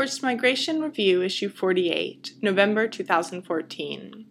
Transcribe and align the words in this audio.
Forced 0.00 0.22
Migration 0.22 0.80
Review, 0.80 1.20
Issue 1.20 1.50
48, 1.50 2.36
November 2.40 2.88
2014. 2.88 4.24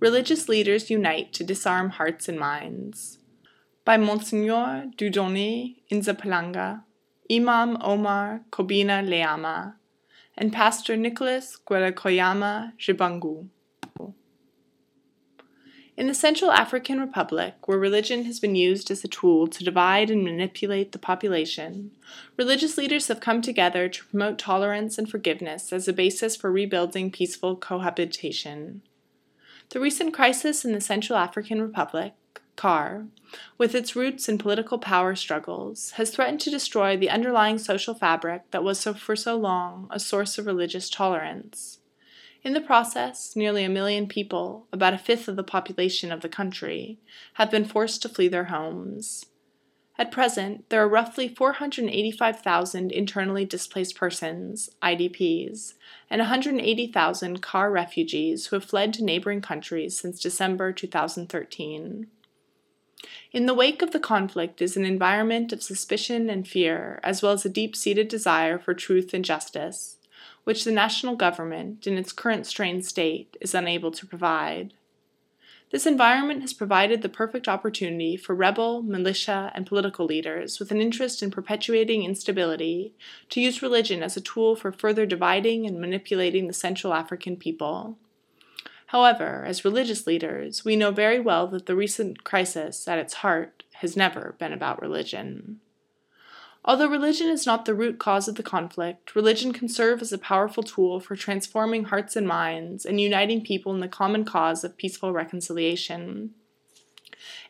Religious 0.00 0.48
Leaders 0.48 0.90
Unite 0.90 1.32
to 1.34 1.44
Disarm 1.44 1.90
Hearts 1.90 2.28
and 2.28 2.36
Minds. 2.36 3.18
By 3.84 3.96
Monsignor 3.96 4.86
Dieudonné 4.96 5.76
Nzapalainga, 5.92 6.82
Imam 7.30 7.78
Omar 7.80 8.40
Kobine 8.50 9.06
Layama, 9.08 9.74
and 10.36 10.52
Pastor 10.52 10.96
Nicholas 10.96 11.56
Guérékoyame-Gbangou. 11.64 13.46
In 15.98 16.06
the 16.06 16.14
Central 16.14 16.52
African 16.52 17.00
Republic, 17.00 17.66
where 17.66 17.76
religion 17.76 18.22
has 18.26 18.38
been 18.38 18.54
used 18.54 18.88
as 18.88 19.02
a 19.02 19.08
tool 19.08 19.48
to 19.48 19.64
divide 19.64 20.12
and 20.12 20.22
manipulate 20.22 20.92
the 20.92 20.98
population, 21.00 21.90
religious 22.36 22.78
leaders 22.78 23.08
have 23.08 23.18
come 23.18 23.42
together 23.42 23.88
to 23.88 24.04
promote 24.04 24.38
tolerance 24.38 24.96
and 24.96 25.10
forgiveness 25.10 25.72
as 25.72 25.88
a 25.88 25.92
basis 25.92 26.36
for 26.36 26.52
rebuilding 26.52 27.10
peaceful 27.10 27.56
cohabitation. 27.56 28.82
The 29.70 29.80
recent 29.80 30.14
crisis 30.14 30.64
in 30.64 30.70
the 30.70 30.80
Central 30.80 31.18
African 31.18 31.60
Republic, 31.60 32.14
CAR, 32.54 33.06
with 33.58 33.74
its 33.74 33.96
roots 33.96 34.28
in 34.28 34.38
political 34.38 34.78
power 34.78 35.16
struggles, 35.16 35.90
has 35.96 36.10
threatened 36.10 36.40
to 36.42 36.50
destroy 36.50 36.96
the 36.96 37.10
underlying 37.10 37.58
social 37.58 37.94
fabric 37.94 38.48
that 38.52 38.62
was 38.62 38.78
so, 38.78 38.94
for 38.94 39.16
so 39.16 39.36
long 39.36 39.88
a 39.90 39.98
source 39.98 40.38
of 40.38 40.46
religious 40.46 40.88
tolerance. 40.88 41.80
In 42.44 42.52
the 42.52 42.60
process, 42.60 43.34
nearly 43.34 43.64
a 43.64 43.68
million 43.68 44.06
people, 44.06 44.66
about 44.72 44.94
a 44.94 44.98
fifth 44.98 45.26
of 45.26 45.36
the 45.36 45.42
population 45.42 46.12
of 46.12 46.20
the 46.20 46.28
country, 46.28 46.98
have 47.34 47.50
been 47.50 47.64
forced 47.64 48.00
to 48.02 48.08
flee 48.08 48.28
their 48.28 48.44
homes. 48.44 49.26
At 50.00 50.12
present, 50.12 50.68
there 50.70 50.80
are 50.80 50.88
roughly 50.88 51.26
485,000 51.26 52.92
internally 52.92 53.44
displaced 53.44 53.96
persons, 53.96 54.70
IDPs, 54.80 55.74
and 56.08 56.20
180,000 56.20 57.42
CAR 57.42 57.70
refugees 57.72 58.46
who 58.46 58.56
have 58.56 58.64
fled 58.64 58.94
to 58.94 59.04
neighboring 59.04 59.40
countries 59.40 59.98
since 59.98 60.20
December 60.20 60.72
2013. 60.72 62.06
In 63.32 63.46
the 63.46 63.54
wake 63.54 63.82
of 63.82 63.90
the 63.90 63.98
conflict 63.98 64.62
is 64.62 64.76
an 64.76 64.84
environment 64.84 65.52
of 65.52 65.64
suspicion 65.64 66.30
and 66.30 66.46
fear, 66.46 67.00
as 67.02 67.20
well 67.20 67.32
as 67.32 67.44
a 67.44 67.50
deep 67.50 67.74
seated 67.74 68.06
desire 68.06 68.58
for 68.58 68.74
truth 68.74 69.12
and 69.12 69.24
justice 69.24 69.97
which 70.48 70.64
the 70.64 70.72
national 70.72 71.14
government, 71.14 71.86
in 71.86 71.98
its 71.98 72.10
current 72.10 72.46
strained 72.46 72.82
state, 72.86 73.36
is 73.38 73.54
unable 73.54 73.90
to 73.90 74.06
provide. 74.06 74.72
This 75.70 75.84
environment 75.84 76.40
has 76.40 76.54
provided 76.54 77.02
the 77.02 77.10
perfect 77.10 77.46
opportunity 77.46 78.16
for 78.16 78.34
rebel, 78.34 78.80
militia, 78.80 79.52
and 79.54 79.66
political 79.66 80.06
leaders 80.06 80.58
with 80.58 80.70
an 80.70 80.80
interest 80.80 81.22
in 81.22 81.30
perpetuating 81.30 82.02
instability 82.02 82.94
to 83.28 83.42
use 83.42 83.60
religion 83.60 84.02
as 84.02 84.16
a 84.16 84.22
tool 84.22 84.56
for 84.56 84.72
further 84.72 85.04
dividing 85.04 85.66
and 85.66 85.78
manipulating 85.78 86.46
the 86.46 86.54
Central 86.54 86.94
African 86.94 87.36
people. 87.36 87.98
However, 88.86 89.44
as 89.46 89.66
religious 89.66 90.06
leaders, 90.06 90.64
we 90.64 90.76
know 90.76 90.92
very 90.92 91.20
well 91.20 91.46
that 91.48 91.66
the 91.66 91.76
recent 91.76 92.24
crisis, 92.24 92.88
at 92.88 92.98
its 92.98 93.12
heart, 93.20 93.64
has 93.82 93.98
never 93.98 94.34
been 94.38 94.54
about 94.54 94.80
religion. 94.80 95.60
Although 96.64 96.88
religion 96.88 97.28
is 97.28 97.46
not 97.46 97.64
the 97.64 97.74
root 97.74 97.98
cause 97.98 98.28
of 98.28 98.34
the 98.34 98.42
conflict, 98.42 99.14
religion 99.14 99.52
can 99.52 99.68
serve 99.68 100.02
as 100.02 100.12
a 100.12 100.18
powerful 100.18 100.62
tool 100.62 101.00
for 101.00 101.16
transforming 101.16 101.84
hearts 101.84 102.16
and 102.16 102.26
minds 102.26 102.84
and 102.84 103.00
uniting 103.00 103.42
people 103.42 103.72
in 103.72 103.80
the 103.80 103.88
common 103.88 104.24
cause 104.24 104.64
of 104.64 104.76
peaceful 104.76 105.12
reconciliation. 105.12 106.34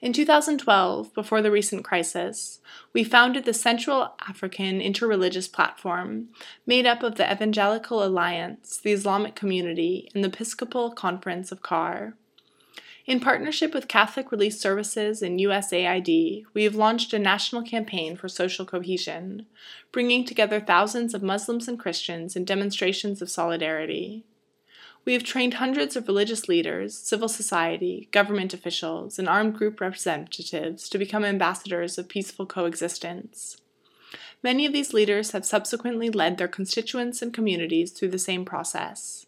In 0.01 0.13
2012, 0.13 1.13
before 1.15 1.43
the 1.43 1.51
recent 1.51 1.85
crisis, 1.85 2.61
we 2.93 3.03
founded 3.03 3.45
the 3.45 3.55
Central 3.55 4.15
African 4.29 4.81
Interreligious 4.81 5.51
Platform, 5.51 6.29
made 6.67 6.87
up 6.87 7.03
of 7.03 7.17
the 7.17 7.31
Evangelical 7.31 8.05
Alliance, 8.05 8.79
the 8.79 8.93
Islamic 8.93 9.35
Community, 9.35 10.09
and 10.15 10.23
the 10.23 10.29
Episcopal 10.29 10.93
Conference 10.93 11.51
of 11.51 11.63
CAR. 11.63 12.15
In 13.09 13.21
partnership 13.21 13.73
with 13.73 13.89
Catholic 13.89 14.31
Relief 14.31 14.53
Services 14.53 15.23
and 15.23 15.41
USAID, 15.41 16.45
we 16.53 16.65
have 16.65 16.75
launched 16.75 17.15
a 17.15 17.19
national 17.19 17.63
campaign 17.63 18.17
for 18.17 18.29
social 18.29 18.67
cohesion, 18.67 19.47
bringing 19.93 20.27
together 20.27 20.61
thousands 20.61 21.15
of 21.15 21.23
Muslims 21.23 21.69
and 21.69 21.79
Christians 21.79 22.37
in 22.37 22.45
demonstrations 22.45 23.23
of 23.23 23.31
solidarity. 23.31 24.27
We 25.07 25.15
have 25.15 25.23
trained 25.25 25.55
hundreds 25.55 25.97
of 25.97 26.07
religious 26.07 26.51
leaders, 26.51 26.99
civil 26.99 27.29
society, 27.29 28.11
government 28.13 28.53
officials, 28.53 29.19
and 29.19 29.27
armed 29.27 29.55
group 29.55 29.81
representatives 29.81 30.87
to 30.91 30.99
become 30.99 31.25
ambassadors 31.25 31.97
of 31.97 32.11
peaceful 32.11 32.45
coexistence. 32.45 33.57
Many 34.43 34.67
of 34.67 34.75
these 34.75 34.93
leaders 34.93 35.31
have 35.31 35.47
subsequently 35.47 36.11
led 36.11 36.37
their 36.37 36.47
constituents 36.47 37.23
and 37.23 37.33
communities 37.33 37.91
through 37.91 38.11
the 38.11 38.19
same 38.19 38.45
process. 38.45 39.25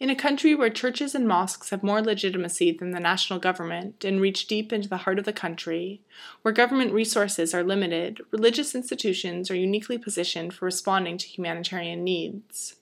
In 0.00 0.10
a 0.10 0.16
country 0.16 0.54
where 0.54 0.70
churches 0.70 1.14
and 1.14 1.26
mosques 1.26 1.70
have 1.70 1.84
more 1.84 2.02
legitimacy 2.02 2.72
than 2.72 2.90
the 2.90 3.00
national 3.00 3.38
government 3.38 4.04
and 4.04 4.20
reach 4.20 4.48
deep 4.48 4.72
into 4.72 4.88
the 4.88 4.98
heart 4.98 5.20
of 5.20 5.24
the 5.24 5.32
country, 5.32 6.00
where 6.42 6.52
government 6.52 6.92
resources 6.92 7.54
are 7.54 7.62
limited, 7.62 8.20
religious 8.32 8.74
institutions 8.74 9.50
are 9.50 9.56
uniquely 9.56 9.96
positioned 9.96 10.52
for 10.52 10.64
responding 10.64 11.16
to 11.18 11.28
humanitarian 11.28 12.02
needs. 12.02 12.76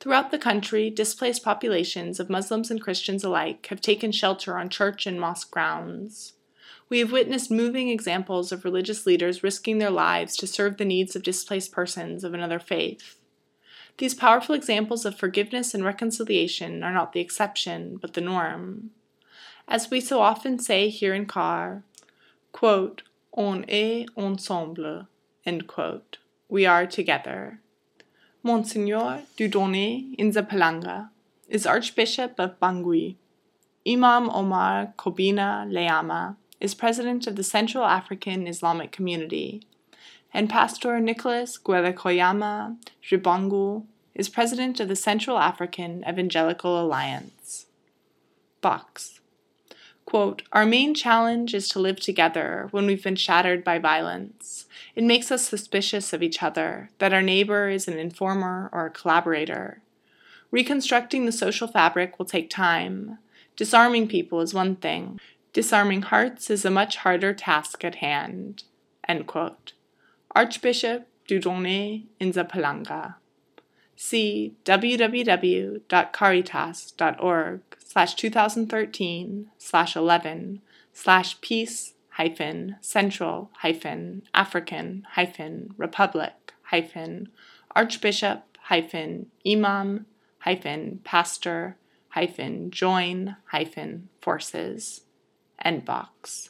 Throughout 0.00 0.30
the 0.30 0.38
country, 0.38 0.88
displaced 0.88 1.44
populations 1.44 2.18
of 2.18 2.30
Muslims 2.30 2.70
and 2.70 2.80
Christians 2.80 3.22
alike 3.22 3.66
have 3.66 3.82
taken 3.82 4.10
shelter 4.10 4.56
on 4.56 4.70
church 4.70 5.06
and 5.06 5.20
mosque 5.20 5.50
grounds. 5.50 6.32
We 6.88 7.00
have 7.00 7.12
witnessed 7.12 7.50
moving 7.50 7.90
examples 7.90 8.50
of 8.50 8.64
religious 8.64 9.04
leaders 9.04 9.42
risking 9.42 9.76
their 9.76 9.90
lives 9.90 10.36
to 10.38 10.46
serve 10.46 10.78
the 10.78 10.86
needs 10.86 11.14
of 11.14 11.22
displaced 11.22 11.70
persons 11.70 12.24
of 12.24 12.32
another 12.32 12.58
faith. 12.58 13.19
These 14.00 14.14
powerful 14.14 14.54
examples 14.54 15.04
of 15.04 15.18
forgiveness 15.18 15.74
and 15.74 15.84
reconciliation 15.84 16.82
are 16.82 16.90
not 16.90 17.12
the 17.12 17.20
exception, 17.20 17.98
but 18.00 18.14
the 18.14 18.22
norm. 18.22 18.92
As 19.68 19.90
we 19.90 20.00
so 20.00 20.22
often 20.22 20.58
say 20.58 20.88
here 20.88 21.12
in 21.12 21.26
CAR, 21.26 21.82
quote, 22.50 23.02
on 23.32 23.66
est 23.68 24.08
ensemble, 24.16 25.06
end 25.44 25.66
quote. 25.66 26.16
We 26.48 26.64
are 26.64 26.86
together. 26.86 27.60
Monsignor 28.42 29.24
Dieudonné 29.36 30.16
Nzapalainga 30.16 31.10
is 31.50 31.66
Archbishop 31.66 32.36
of 32.38 32.58
Bangui. 32.58 33.16
Imam 33.86 34.30
Omar 34.30 34.94
Kobine 34.96 35.68
Layama 35.70 36.36
is 36.58 36.74
president 36.74 37.26
of 37.26 37.36
the 37.36 37.44
Central 37.44 37.84
African 37.84 38.46
Islamic 38.46 38.92
Community 38.92 39.60
and 40.32 40.48
Pastor 40.48 41.00
Nicholas 41.00 41.58
Gwelekoyama 41.58 42.76
Jibangu 43.02 43.84
is 44.14 44.28
president 44.28 44.80
of 44.80 44.88
the 44.88 44.96
Central 44.96 45.38
African 45.38 46.04
Evangelical 46.08 46.80
Alliance. 46.80 47.66
Box. 48.60 49.20
Quote, 50.04 50.42
Our 50.52 50.66
main 50.66 50.94
challenge 50.94 51.54
is 51.54 51.68
to 51.68 51.78
live 51.78 52.00
together 52.00 52.68
when 52.70 52.86
we've 52.86 53.02
been 53.02 53.16
shattered 53.16 53.64
by 53.64 53.78
violence. 53.78 54.66
It 54.94 55.04
makes 55.04 55.30
us 55.30 55.46
suspicious 55.46 56.12
of 56.12 56.22
each 56.22 56.42
other, 56.42 56.90
that 56.98 57.12
our 57.12 57.22
neighbor 57.22 57.68
is 57.68 57.86
an 57.86 57.98
informer 57.98 58.68
or 58.72 58.86
a 58.86 58.90
collaborator. 58.90 59.82
Reconstructing 60.50 61.26
the 61.26 61.32
social 61.32 61.68
fabric 61.68 62.18
will 62.18 62.26
take 62.26 62.50
time. 62.50 63.18
Disarming 63.56 64.08
people 64.08 64.40
is 64.40 64.52
one 64.52 64.76
thing. 64.76 65.20
Disarming 65.52 66.02
hearts 66.02 66.50
is 66.50 66.64
a 66.64 66.70
much 66.70 66.96
harder 66.98 67.32
task 67.32 67.84
at 67.84 67.96
hand. 67.96 68.64
End 69.06 69.26
quote. 69.26 69.72
Archbishop 70.34 71.06
Dieudonné 71.28 72.06
Nzapalainga. 72.20 73.14
See 73.96 74.54
www.caritas.org 74.64 77.60
slash 77.84 78.14
2013 78.14 79.50
slash 79.58 79.96
11 79.96 80.62
slash 80.92 81.40
peace 81.40 81.94
hyphen 82.10 82.76
central 82.80 83.50
hyphen 83.58 84.22
African 84.34 85.06
hyphen 85.12 85.74
republic 85.76 86.52
hyphen 86.62 87.28
archbishop 87.74 88.58
hyphen 88.64 89.26
imam 89.46 90.06
hyphen 90.40 91.00
pastor 91.04 91.76
hyphen 92.10 92.70
join 92.70 93.36
hyphen 93.46 94.08
forces 94.20 95.02
end 95.64 95.84
box. 95.84 96.49